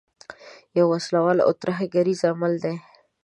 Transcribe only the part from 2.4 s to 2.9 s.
دی.